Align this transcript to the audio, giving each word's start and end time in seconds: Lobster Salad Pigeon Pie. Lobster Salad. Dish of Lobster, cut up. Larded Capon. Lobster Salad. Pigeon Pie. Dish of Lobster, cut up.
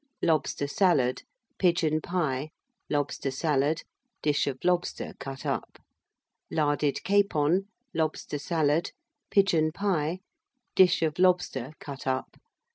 Lobster 0.23 0.65
Salad 0.67 1.21
Pigeon 1.59 2.01
Pie. 2.01 2.49
Lobster 2.89 3.29
Salad. 3.29 3.83
Dish 4.23 4.47
of 4.47 4.57
Lobster, 4.63 5.13
cut 5.19 5.45
up. 5.45 5.77
Larded 6.49 7.03
Capon. 7.03 7.67
Lobster 7.93 8.39
Salad. 8.39 8.93
Pigeon 9.29 9.71
Pie. 9.71 10.21
Dish 10.73 11.03
of 11.03 11.19
Lobster, 11.19 11.73
cut 11.79 12.07
up. 12.07 12.37